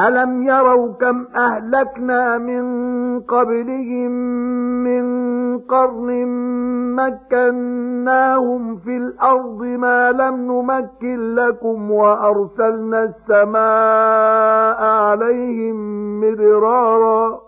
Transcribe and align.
ألم 0.00 0.42
يروا 0.42 0.92
كم 0.94 1.24
أهلكنا 1.36 2.38
من 2.38 2.64
قبلهم 3.20 4.10
من 4.84 5.04
قرن 5.58 6.26
مكناهم 6.96 8.76
في 8.76 8.96
الأرض 8.96 9.62
ما 9.64 10.12
لم 10.12 10.36
نمكن 10.52 11.34
لكم 11.34 11.90
وأرسلنا 11.90 13.04
السماء 13.04 14.82
عليهم 15.02 15.76
مدرارًا 16.20 17.47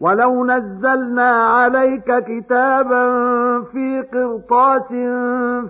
ولو 0.00 0.44
نزلنا 0.46 1.30
عليك 1.30 2.14
كتابا 2.18 3.04
في 3.62 4.04
قرطاس 4.12 4.88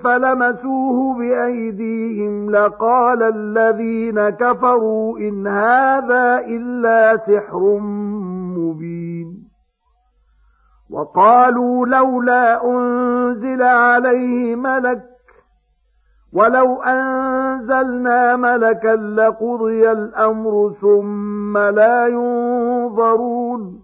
فلمسوه 0.01 1.19
بايديهم 1.19 2.51
لقال 2.51 3.23
الذين 3.23 4.29
كفروا 4.29 5.19
ان 5.19 5.47
هذا 5.47 6.39
الا 6.47 7.17
سحر 7.17 7.79
مبين 8.59 9.49
وقالوا 10.91 11.87
لولا 11.87 12.65
انزل 12.71 13.63
عليه 13.63 14.57
ملك 14.57 15.07
ولو 16.33 16.83
انزلنا 16.83 18.37
ملكا 18.37 18.89
لقضي 18.97 19.93
الامر 19.93 20.75
ثم 20.81 21.59
لا 21.59 22.07
ينظرون 22.07 23.84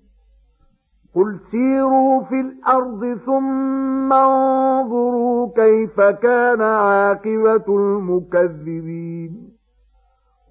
قل 1.15 1.39
سيروا 1.43 2.21
في 2.21 2.39
الارض 2.39 3.17
ثم 3.25 4.13
انظروا 4.13 5.49
كيف 5.55 6.01
كان 6.01 6.61
عاقبه 6.61 7.65
المكذبين 7.75 9.51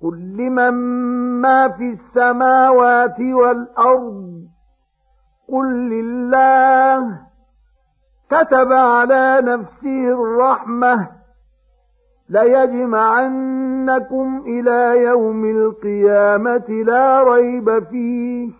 قل 0.02 0.16
لمن 0.18 0.72
ما 1.40 1.68
في 1.68 1.90
السماوات 1.90 3.20
والارض 3.20 4.44
قل 5.48 5.66
لله 5.72 7.20
كتب 8.30 8.72
على 8.72 9.40
نفسه 9.44 10.08
الرحمه 10.12 11.08
ليجمعنكم 12.28 14.42
الى 14.46 15.02
يوم 15.02 15.44
القيامه 15.44 16.82
لا 16.86 17.22
ريب 17.22 17.78
فيه 17.84 18.59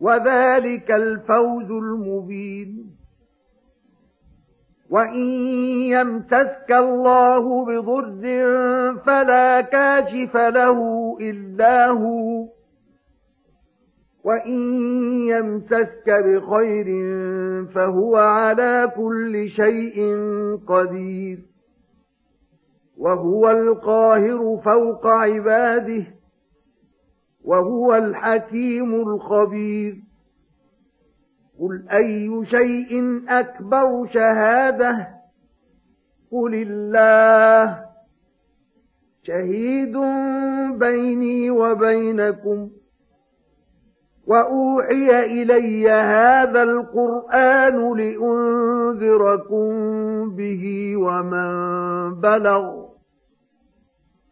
وذلك 0.00 0.90
الفوز 0.90 1.70
المبين 1.70 2.86
وان 4.90 5.16
يمتسك 5.94 6.72
الله 6.72 7.64
بضر 7.64 8.22
فلا 9.06 9.60
كاشف 9.60 10.36
له 10.36 11.16
الا 11.20 11.86
هو 11.86 12.48
وان 14.24 14.58
يمتسك 15.22 16.10
بخير 16.26 16.86
فهو 17.66 18.16
على 18.16 18.92
كل 18.96 19.50
شيء 19.50 20.00
قدير 20.68 21.38
وهو 22.98 23.50
القاهر 23.50 24.60
فوق 24.64 25.06
عباده 25.06 26.04
وهو 27.44 27.94
الحكيم 27.94 28.94
الخبير 28.94 30.00
قل 31.60 31.84
اي 31.88 32.44
شيء 32.44 33.22
اكبر 33.28 34.06
شهاده 34.06 35.08
قل 36.32 36.54
الله 36.54 37.84
شهيد 39.22 39.92
بيني 40.78 41.50
وبينكم 41.50 42.68
واوحي 44.26 45.24
الي 45.24 45.90
هذا 45.90 46.62
القران 46.62 47.96
لانذركم 47.96 49.68
به 50.36 50.94
ومن 50.96 51.50
بلغ 52.20 52.89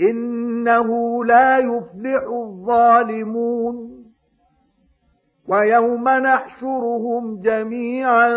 انه 0.00 1.18
لا 1.24 1.58
يفلح 1.58 2.22
الظالمون 2.24 4.04
ويوم 5.48 6.08
نحشرهم 6.08 7.40
جميعا 7.40 8.30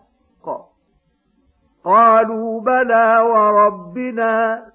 قالوا 1.83 2.61
بلى 2.61 3.17
وربنا 3.19 4.65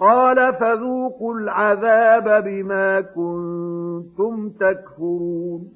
قال 0.00 0.54
فذوقوا 0.54 1.34
العذاب 1.34 2.44
بما 2.44 3.00
كنتم 3.00 4.50
تكفرون 4.50 5.72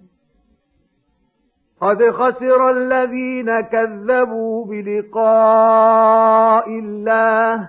قد 1.81 2.11
خسر 2.11 2.71
الذين 2.71 3.61
كذبوا 3.61 4.67
بلقاء 4.67 6.69
الله 6.79 7.69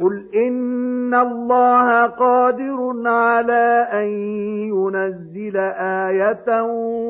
قل 0.00 0.26
إن 0.34 1.14
الله 1.14 2.06
قادر 2.06 3.02
على 3.08 3.88
أن 3.92 4.06
ينزل 4.72 5.56
آية 5.76 6.62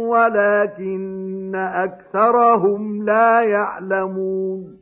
ولكن 0.08 1.52
أكثرهم 1.54 3.04
لا 3.04 3.40
يعلمون 3.42 4.81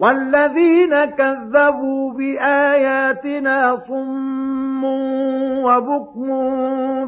والذين 0.00 1.04
كذبوا 1.04 2.12
بآياتنا 2.12 3.82
صم 3.88 4.84
وبكم 5.64 6.28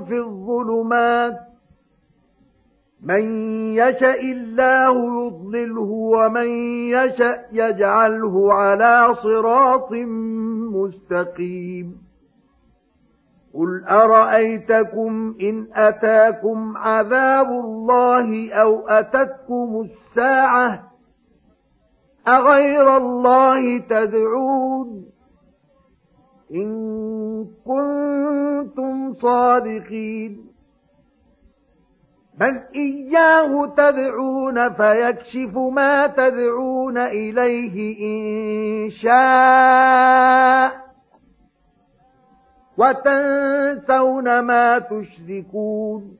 في 0.04 0.16
الظلمات 0.18 1.38
من 3.02 3.20
يشاء 3.74 4.24
الله 4.32 5.22
يضلله 5.26 5.82
ومن 5.90 6.48
يشاء 6.90 7.48
يجعله 7.52 8.52
على 8.54 9.14
صراط 9.14 9.92
مستقيم 11.10 12.02
قل 13.54 13.84
أرأيتكم 13.84 15.34
إن 15.40 15.66
أتاكم 15.74 16.76
عذاب 16.76 17.46
الله 17.50 18.52
أو 18.52 18.88
أتتكم 18.88 19.88
الساعة 19.90 20.89
أغير 22.28 22.96
الله 22.96 23.78
تدعون 23.78 25.04
إن 26.54 27.46
كنتم 27.64 29.14
صادقين 29.14 30.46
بل 32.38 32.60
إياه 32.76 33.66
تدعون 33.76 34.72
فيكشف 34.72 35.56
ما 35.58 36.06
تدعون 36.06 36.98
إليه 36.98 37.98
إن 38.02 38.90
شاء 38.90 40.80
وتنسون 42.78 44.38
ما 44.40 44.78
تشركون 44.78 46.19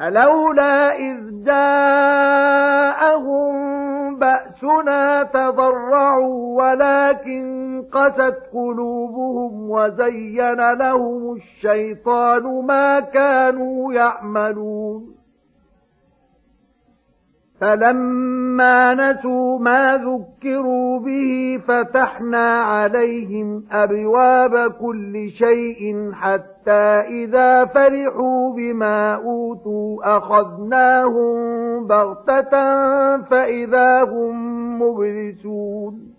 فلولا 0.00 0.92
إذ 0.96 1.44
جاءهم 1.44 1.90
بأسنا 4.18 5.22
تضرعوا 5.22 6.58
ولكن 6.62 7.44
قست 7.92 8.36
قلوبهم 8.52 9.70
وزين 9.70 10.72
لهم 10.78 11.32
الشيطان 11.36 12.66
ما 12.66 13.00
كانوا 13.00 13.92
يعملون 13.92 15.19
فلما 17.60 18.94
نسوا 18.94 19.58
ما 19.58 19.96
ذكروا 19.96 21.00
به 21.00 21.60
فتحنا 21.68 22.48
عليهم 22.60 23.64
أبواب 23.72 24.70
كل 24.72 25.30
شيء 25.30 26.12
حتى 26.12 27.00
إذا 27.22 27.64
فرحوا 27.64 28.52
بما 28.52 29.14
أوتوا 29.14 30.16
أخذناهم 30.18 31.32
بغتة 31.86 32.52
فإذا 33.22 34.02
هم 34.02 34.82
مبلسون 34.82 36.14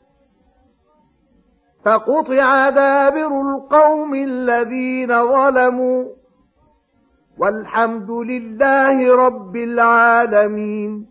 فقطع 1.85 2.69
دابر 2.69 3.41
القوم 3.51 4.13
الذين 4.15 5.09
ظلموا 5.25 6.05
والحمد 7.37 8.09
لله 8.11 9.25
رب 9.25 9.55
العالمين 9.55 11.10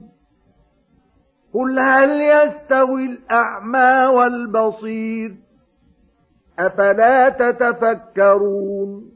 قل 1.53 1.79
هل 1.79 2.09
يستوي 2.21 3.05
الأعمى 3.05 4.15
والبصير 4.17 5.35
أفلا 6.59 7.29
تتفكرون 7.29 9.11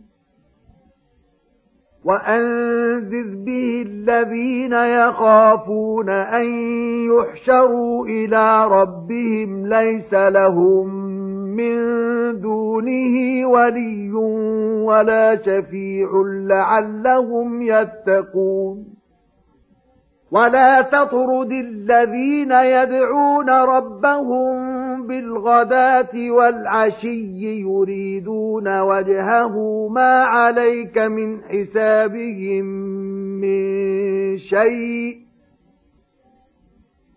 وأنذر 2.04 3.36
به 3.36 3.86
الذين 3.88 4.74
يخافون 4.74 6.10
أن 6.10 6.46
يحشروا 7.12 8.06
إلى 8.06 8.66
ربهم 8.68 9.68
ليس 9.68 10.14
لهم 10.14 10.96
من 11.56 11.76
دونه 12.42 13.48
ولي 13.48 14.12
ولا 14.86 15.36
شفيع 15.42 16.08
لعلهم 16.26 17.62
يتقون 17.62 18.95
ولا 20.32 20.82
تطرد 20.82 21.52
الذين 21.52 22.52
يدعون 22.52 23.50
ربهم 23.50 24.52
بالغداة 25.08 26.30
والعشي 26.30 27.62
يريدون 27.62 28.80
وجهه 28.80 29.88
ما 29.92 30.24
عليك 30.24 30.98
من 30.98 31.42
حسابهم 31.44 32.66
من 33.42 34.38
شيء 34.38 35.25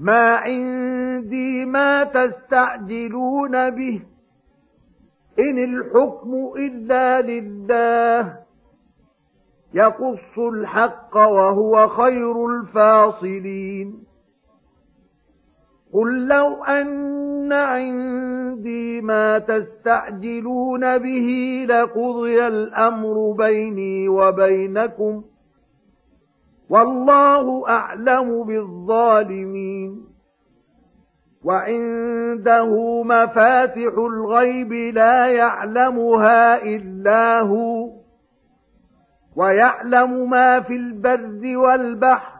ما 0.00 0.36
عندي 0.36 1.64
ما 1.64 2.04
تستعجلون 2.04 3.70
به 3.70 4.00
ان 5.38 5.58
الحكم 5.58 6.52
الا 6.56 7.20
لله 7.20 8.36
يقص 9.74 10.38
الحق 10.38 11.16
وهو 11.16 11.88
خير 11.88 12.46
الفاصلين 12.46 14.04
قل 15.94 16.26
لو 16.26 16.64
ان 16.64 17.52
عندي 17.52 19.00
ما 19.00 19.38
تستعجلون 19.38 20.98
به 20.98 21.66
لقضي 21.68 22.46
الامر 22.46 23.32
بيني 23.32 24.08
وبينكم 24.08 25.22
والله 26.70 27.68
اعلم 27.68 28.42
بالظالمين 28.44 30.04
وعنده 31.44 33.02
مفاتح 33.02 33.92
الغيب 33.98 34.72
لا 34.72 35.26
يعلمها 35.26 36.62
الا 36.62 37.40
هو 37.40 37.90
ويعلم 39.36 40.30
ما 40.30 40.60
في 40.60 40.72
البر 40.76 41.56
والبحر 41.56 42.39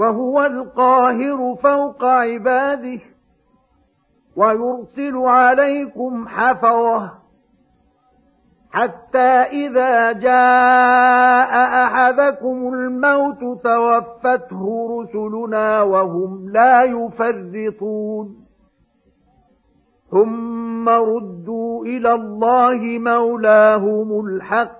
وهو 0.00 0.44
القاهر 0.44 1.54
فوق 1.62 2.04
عباده 2.04 2.98
ويرسل 4.36 5.16
عليكم 5.16 6.28
حفظه 6.28 7.10
حتى 8.70 9.18
إذا 9.42 10.12
جاء 10.12 11.54
أحدكم 11.84 12.74
الموت 12.74 13.40
توفته 13.64 14.88
رسلنا 14.90 15.82
وهم 15.82 16.48
لا 16.50 16.82
يفرطون 16.82 18.46
ثم 20.10 20.88
ردوا 20.88 21.84
إلى 21.86 22.12
الله 22.12 22.80
مولاهم 22.98 24.26
الحق 24.26 24.79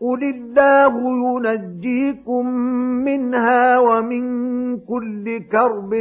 قل 0.00 0.24
الله 0.24 0.94
ينجيكم 1.04 2.46
منها 3.04 3.78
ومن 3.78 4.22
كل 4.78 5.38
كرب 5.52 5.94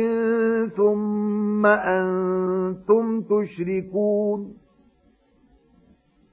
ثم 0.77 1.65
انتم 1.65 3.21
تشركون 3.21 4.53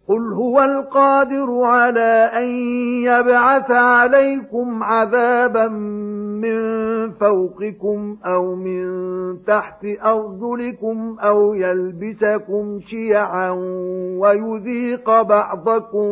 قل 0.08 0.32
هو 0.32 0.62
القادر 0.62 1.62
على 1.62 2.30
ان 2.36 2.48
يبعث 3.02 3.70
عليكم 3.70 4.82
عذابا 4.82 5.66
من 6.44 7.10
فوقكم 7.10 8.16
أو 8.24 8.54
من 8.54 8.84
تحت 9.46 9.84
أرجلكم 9.86 11.16
أو 11.20 11.54
يلبسكم 11.54 12.80
شيعا 12.80 13.50
ويذيق 14.18 15.22
بعضكم 15.22 16.06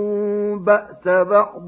بأس 0.64 1.05
بعض 1.09 1.62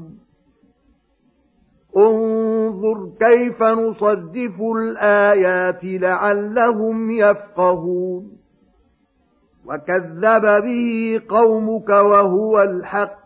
انظر 1.97 3.09
كيف 3.19 3.63
نصدف 3.63 4.61
الآيات 4.61 5.79
لعلهم 5.83 7.11
يفقهون 7.11 8.31
وكذب 9.65 10.63
به 10.63 11.21
قومك 11.29 11.89
وهو 11.89 12.63
الحق 12.63 13.25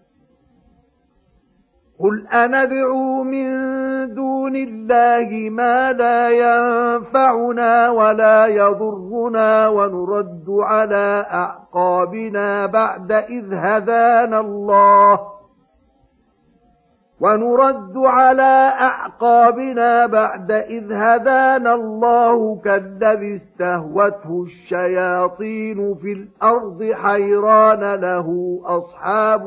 قل 2.03 2.27
أندعو 2.27 3.23
من 3.23 3.47
دون 4.13 4.55
الله 4.55 5.49
ما 5.49 5.91
لا 5.93 6.29
ينفعنا 6.29 7.89
ولا 7.89 8.45
يضرنا 8.45 9.67
ونرد 9.67 10.45
على 10.49 11.25
أعقابنا 11.33 12.65
بعد 12.65 13.11
إذ 13.11 13.53
هدانا 13.53 14.39
الله 14.39 15.19
ونرد 17.21 17.97
على 17.97 18.73
أعقابنا 18.81 20.05
بعد 20.05 20.51
إذ 20.51 20.91
هدانا 20.91 21.73
الله 21.73 22.55
كالذي 22.65 23.35
استهوته 23.35 24.41
الشياطين 24.43 25.95
في 25.95 26.11
الأرض 26.13 26.83
حيران 26.93 27.93
له 27.99 28.59
أصحاب 28.65 29.45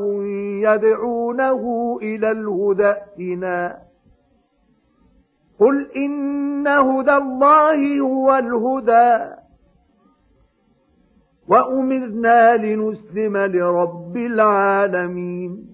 يدعونه 0.64 1.96
إلى 2.02 2.30
الهدى 2.30 2.84
ائتنا 2.86 3.76
قل 5.60 5.86
إن 5.96 6.66
هدى 6.66 7.12
الله 7.16 8.00
هو 8.00 8.34
الهدى 8.34 9.34
وأمرنا 11.48 12.56
لنسلم 12.56 13.36
لرب 13.36 14.16
العالمين 14.16 15.73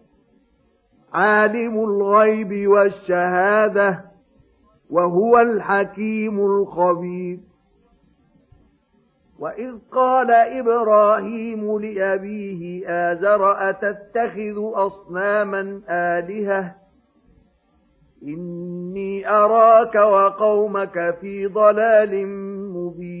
عالم 1.13 1.83
الغيب 1.83 2.67
والشهاده 2.67 4.05
وهو 4.89 5.39
الحكيم 5.39 6.39
الخبير 6.39 7.39
واذ 9.39 9.73
قال 9.91 10.31
ابراهيم 10.31 11.79
لابيه 11.81 12.87
ازر 12.89 13.69
اتتخذ 13.69 14.55
اصناما 14.73 15.81
الهه 15.89 16.75
اني 18.23 19.29
اراك 19.29 19.95
وقومك 19.95 21.15
في 21.21 21.47
ضلال 21.47 22.27
مبين 22.69 23.20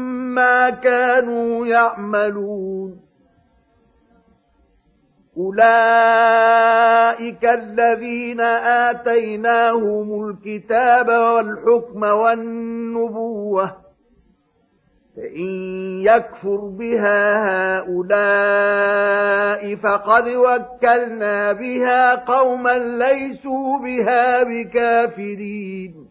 مما 0.31 0.69
كانوا 0.69 1.67
يعملون 1.67 2.99
اولئك 5.37 7.45
الذين 7.45 8.41
اتيناهم 8.89 10.29
الكتاب 10.29 11.07
والحكم 11.07 12.03
والنبوه 12.03 13.75
فان 15.15 15.39
يكفر 16.01 16.55
بها 16.55 17.23
هؤلاء 17.77 19.75
فقد 19.75 20.27
وكلنا 20.29 21.51
بها 21.53 22.15
قوما 22.15 22.77
ليسوا 22.77 23.79
بها 23.79 24.43
بكافرين 24.43 26.10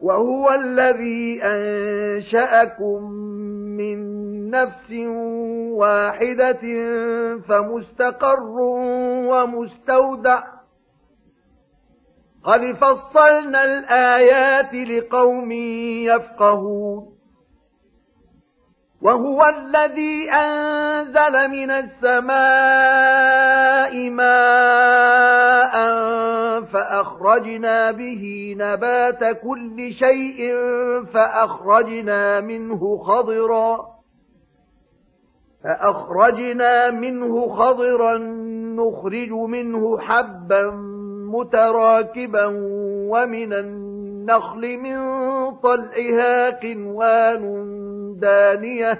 وهو 0.00 0.52
الذي 0.52 1.40
أنشأكم 1.42 3.10
من 3.76 4.00
نفس 4.50 4.92
واحدة 5.72 6.60
فمستقر 7.48 8.40
ومستودع 9.30 10.42
قد 12.44 12.72
فصلنا 12.72 13.64
الآيات 13.64 14.74
لقوم 14.74 15.52
يفقهون 16.02 17.19
وهو 19.02 19.44
الذي 19.56 20.30
أنزل 20.30 21.48
من 21.50 21.70
السماء 21.70 24.10
ماء 24.10 25.74
فأخرجنا 26.62 27.90
به 27.90 28.54
نبات 28.58 29.24
كل 29.42 29.92
شيء 29.92 30.54
فأخرجنا 31.14 32.40
منه 32.40 32.96
خضرا 32.98 33.86
فأخرجنا 35.64 36.90
منه 36.90 37.48
خضرا 37.48 38.18
نخرج 38.76 39.30
منه 39.32 39.98
حبا 39.98 40.70
متراكبا 41.32 42.44
ومن 43.10 43.52
النار 43.52 43.89
النخل 44.30 44.78
من 44.78 45.00
طلعها 45.56 46.50
قنوان 46.62 47.42
دانية 48.20 48.98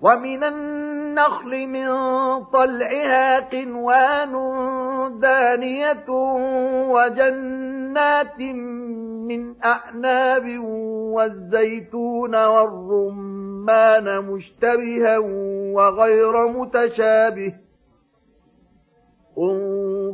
ومن 0.00 0.40
النخل 0.44 1.52
من 1.72 1.88
طلعها 2.52 3.40
قنوان 3.48 4.32
دانية 5.20 6.04
وجنات 6.90 8.38
من 8.44 9.56
أعناب 9.64 10.46
والزيتون 10.58 12.44
والرمان 12.44 14.06
مشتبها 14.24 15.16
وغير 15.72 16.34
متشابه 16.48 17.52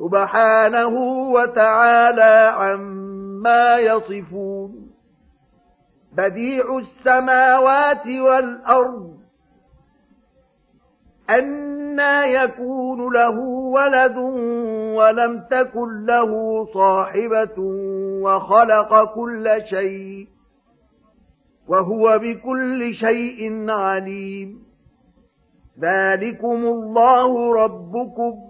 سبحانه 0.00 0.96
وتعالى 1.32 2.52
عما 2.54 3.76
يصفون 3.76 4.90
بديع 6.12 6.78
السماوات 6.78 8.06
والأرض 8.06 9.16
أنا 11.30 12.24
يكون 12.26 13.12
له 13.14 13.38
ولد 13.74 14.16
ولم 14.96 15.40
تكن 15.50 16.04
له 16.06 16.64
صاحبة 16.74 17.54
وخلق 18.22 19.14
كل 19.14 19.60
شيء 19.64 20.26
وهو 21.68 22.18
بكل 22.18 22.94
شيء 22.94 23.70
عليم 23.70 24.62
ذلكم 25.82 26.66
الله 26.66 27.54
ربكم 27.54 28.49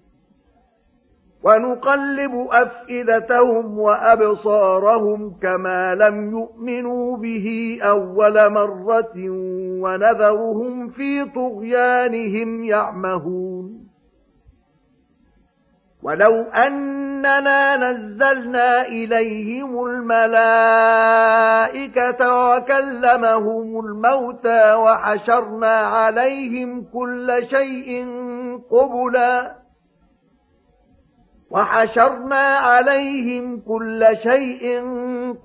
ونقلب 1.43 2.47
أفئدتهم 2.51 3.79
وأبصارهم 3.79 5.35
كما 5.41 5.95
لم 5.95 6.31
يؤمنوا 6.37 7.17
به 7.17 7.77
أول 7.83 8.49
مرة 8.51 9.13
ونذرهم 9.81 10.89
في 10.89 11.25
طغيانهم 11.25 12.63
يعمهون 12.63 13.87
ولو 16.03 16.35
أننا 16.41 17.77
نزلنا 17.91 18.81
إليهم 18.87 19.85
الملائكة 19.85 22.49
وكلمهم 22.51 23.79
الموتى 23.85 24.73
وحشرنا 24.73 25.73
عليهم 25.79 26.85
كل 26.93 27.43
شيء 27.49 28.07
قبلاً 28.71 29.60
وحشرنا 31.51 32.57
عليهم 32.57 33.59
كل 33.67 34.07
شيء 34.23 34.79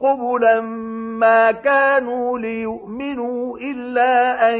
قبلا 0.01 0.61
ما 1.21 1.53
كانوا 1.53 2.39
ليؤمنوا 2.39 3.59
إلا 3.59 4.49
أن 4.49 4.59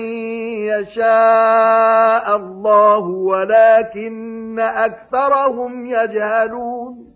يشاء 0.71 2.37
الله 2.37 2.99
ولكن 3.01 4.59
أكثرهم 4.61 5.87
يجهلون 5.87 7.16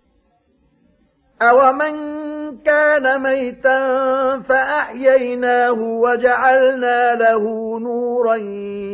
أَوَمَنْ 1.41 1.95
كان 2.65 3.21
ميتا 3.23 3.79
فأحييناه 4.39 5.73
وجعلنا 5.81 7.15
له 7.15 7.43
نورا 7.79 8.35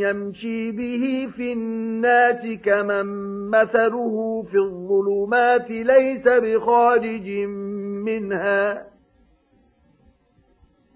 يمشي 0.08 0.72
به 0.72 1.30
في 1.36 1.54
الناس 1.54 2.42
كمن 2.66 3.06
مثله 3.50 4.44
في 4.52 4.58
الظلمات 4.58 5.70
ليس 5.72 6.28
بخارج 6.28 7.30
منها 8.06 8.84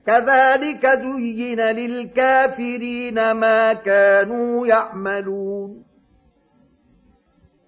كذلك 0.08 0.88
زين 0.88 1.62
للكافرين 1.62 3.32
ما 3.32 3.74
كانوا 3.74 4.68
يعملون 4.68 5.84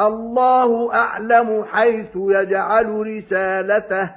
الله 0.00 0.94
اعلم 0.94 1.64
حيث 1.64 2.08
يجعل 2.16 3.06
رسالته 3.16 4.10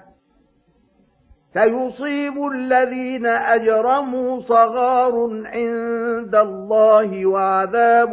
فيصيب 1.54 2.46
الذين 2.48 3.26
اجرموا 3.26 4.40
صغار 4.40 5.42
عند 5.46 6.36
الله 6.36 7.26
وعذاب 7.26 8.10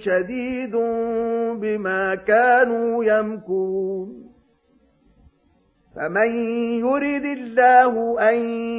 شديد 0.00 0.76
بما 1.60 2.14
كانوا 2.14 3.04
يمكرون 3.04 4.30
فمن 5.96 6.30
يرد 6.78 7.24
الله 7.24 8.20
ان 8.30 8.36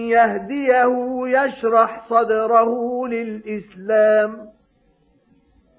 يهديه 0.09 1.17
يشرح 1.25 1.99
صدره 2.05 3.07
للاسلام 3.07 4.51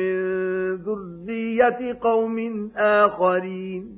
من 0.00 0.74
ذرية 0.74 1.98
قوم 2.00 2.70
آخرين 2.76 3.96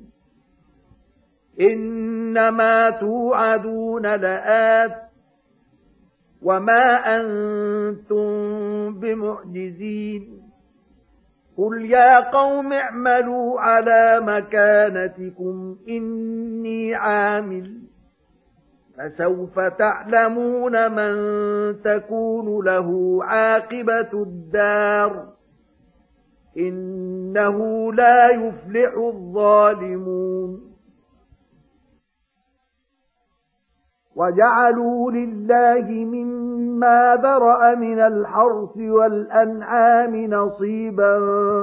إنما 1.61 2.91
توعدون 2.91 4.03
لآت 4.17 4.97
وما 6.43 6.97
أنتم 7.21 8.25
بمعجزين 9.01 10.43
قل 11.59 11.85
يا 11.85 12.21
قوم 12.31 12.73
اعملوا 12.73 13.61
على 13.61 14.21
مكانتكم 14.23 15.77
إني 15.89 16.95
عامل 16.95 17.75
فسوف 18.99 19.61
تعلمون 19.61 20.93
من 20.93 21.15
تكون 21.83 22.65
له 22.65 23.21
عاقبة 23.25 24.11
الدار 24.15 25.27
إنه 26.59 27.93
لا 27.93 28.31
يفلح 28.31 28.95
الظالمون 28.97 30.73
وجعلوا 34.17 35.11
لله 35.13 36.05
مما 36.05 37.17
برأ 37.17 37.75
من 37.75 37.99
الحرث 37.99 38.77
والأنعام 38.77 40.17
نصيبا 40.17 41.19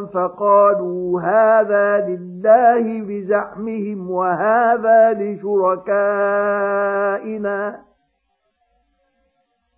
فقالوا 0.05 1.21
هذا 1.21 2.07
لله 2.09 3.01
بزعمهم 3.05 4.09
وهذا 4.11 5.13
لشركائنا 5.13 7.88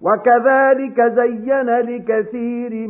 وكذلك 0.00 1.00
زين 1.00 1.70
لكثير 1.70 2.88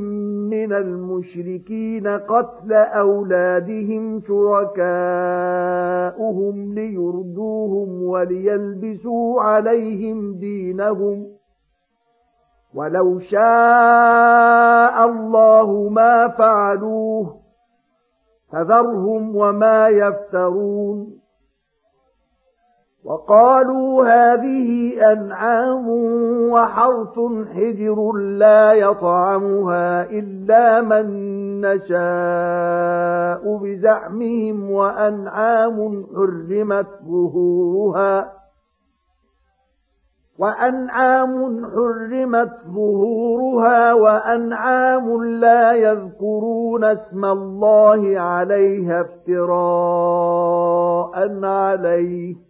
من 0.51 0.73
المشركين 0.73 2.07
قتل 2.09 2.73
اولادهم 2.73 4.21
شركاؤهم 4.21 6.75
ليردوهم 6.75 8.03
وليلبسوا 8.03 9.41
عليهم 9.43 10.35
دينهم 10.35 11.27
ولو 12.75 13.19
شاء 13.19 15.07
الله 15.07 15.89
ما 15.89 16.29
فعلوه 16.29 17.37
فذرهم 18.53 19.37
وما 19.37 19.89
يفترون 19.89 21.20
وقالوا 23.05 24.05
هذه 24.07 24.92
أنعام 25.12 25.88
وحرث 26.53 27.18
حجر 27.55 28.12
لا 28.12 28.72
يطعمها 28.72 30.11
إلا 30.11 30.80
من 30.80 31.07
نشاء 31.61 33.57
بزعمهم 33.57 34.70
وأنعام 34.70 36.07
حرمت 36.14 36.86
ظهورها 37.07 38.32
وأنعام 40.38 41.66
حرمت 41.66 42.53
ظهورها 42.74 43.92
وأنعام 43.94 45.22
لا 45.24 45.72
يذكرون 45.72 46.84
اسم 46.84 47.24
الله 47.24 48.18
عليها 48.18 49.01
افتراء 49.01 51.44
عليه 51.44 52.49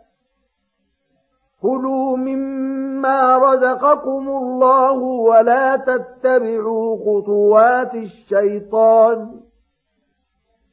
كلوا 1.61 2.17
مما 2.17 3.37
رزقكم 3.37 4.29
الله 4.29 4.93
ولا 5.01 5.75
تتبعوا 5.75 6.97
خطوات 6.97 7.95
الشيطان 7.95 9.39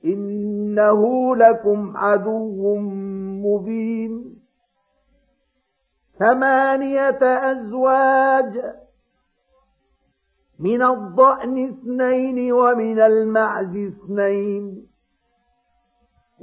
انه 0.04 1.02
لكم 1.36 1.96
عدو 1.96 2.76
مبين 3.44 4.38
ثمانيه 6.18 7.18
ازواج 7.52 8.62
من 10.58 10.82
الضأن 10.82 11.68
اثنين 11.68 12.52
ومن 12.52 13.00
المعز 13.00 13.76
اثنين 13.76 14.87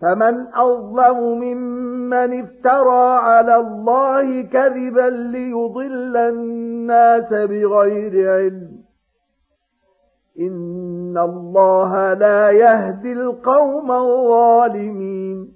فمن 0.00 0.46
أظلم 0.54 1.16
ممن 1.20 2.42
افترى 2.42 3.18
على 3.18 3.56
الله 3.56 4.42
كذبا 4.42 5.10
ليضل 5.10 6.16
الناس 6.16 7.28
بغير 7.32 8.30
علم 8.32 8.76
إن 10.40 11.18
الله 11.18 12.14
لا 12.14 12.50
يهدي 12.50 13.12
القوم 13.12 13.92
الظالمين 13.92 15.55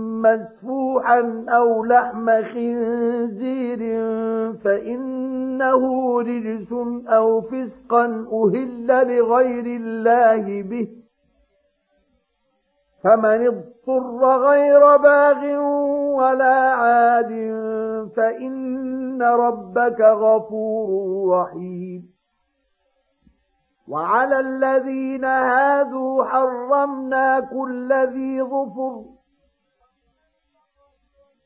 مسفوحا 0.21 1.45
أو 1.49 1.83
لحم 1.85 2.41
خنزير 2.43 3.79
فإنه 4.63 5.83
رجس 6.21 6.67
أو 7.07 7.41
فسقا 7.41 8.05
أهل 8.31 9.17
لغير 9.17 9.65
الله 9.81 10.61
به 10.63 10.87
فمن 13.03 13.47
اضطر 13.47 14.37
غير 14.49 14.97
باغ 14.97 15.45
ولا 16.19 16.55
عاد 16.55 17.33
فإن 18.17 19.23
ربك 19.23 20.01
غفور 20.01 20.89
رحيم 21.29 22.11
وعلى 23.87 24.39
الذين 24.39 25.25
هادوا 25.25 26.23
حرمنا 26.23 27.39
كل 27.39 27.93
ذي 28.13 28.43
ظفر 28.43 29.05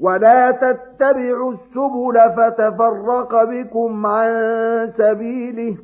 ولا 0.00 0.50
تتبعوا 0.50 1.52
السبل 1.52 2.16
فتفرق 2.36 3.44
بكم 3.44 4.06
عن 4.06 4.30
سبيله 4.96 5.76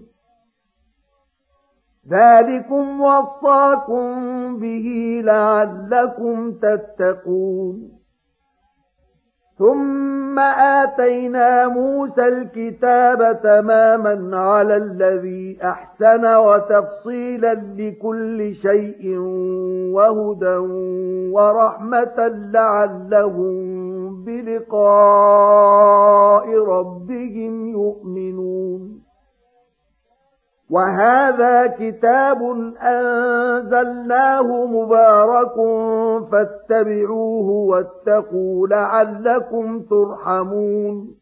ذلكم 2.10 3.00
وصاكم 3.00 4.06
به 4.58 5.20
لعلكم 5.24 6.52
تتقون 6.52 7.88
ثم 9.58 10.38
آتينا 10.58 11.68
موسى 11.68 12.28
الكتاب 12.28 13.40
تماما 13.42 14.38
على 14.38 14.76
الذي 14.76 15.58
أحسن 15.64 16.34
وتفصيلا 16.36 17.54
لكل 17.54 18.54
شيء 18.54 19.16
وهدى 19.94 20.56
ورحمة 21.32 22.28
لعلهم 22.28 23.81
بلقاء 24.26 26.64
ربهم 26.64 27.66
يؤمنون 27.66 29.02
وهذا 30.70 31.66
كتاب 31.66 32.42
أنزلناه 32.80 34.66
مبارك 34.66 35.54
فاتبعوه 36.32 37.48
واتقوا 37.50 38.66
لعلكم 38.68 39.82
ترحمون 39.82 41.21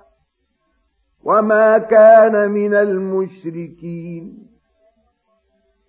وما 1.23 1.77
كان 1.77 2.51
من 2.51 2.73
المشركين 2.73 4.47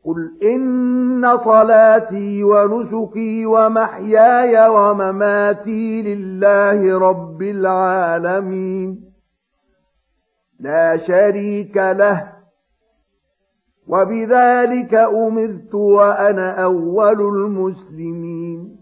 قل 0.04 0.48
ان 0.48 1.38
صلاتي 1.44 2.44
ونسكي 2.44 3.46
ومحياي 3.46 4.68
ومماتي 4.68 6.02
لله 6.02 6.98
رب 6.98 7.42
العالمين 7.42 9.12
لا 10.60 10.96
شريك 10.96 11.76
له 11.76 12.32
وبذلك 13.88 14.94
امرت 14.94 15.74
وانا 15.74 16.62
اول 16.62 17.20
المسلمين 17.20 18.81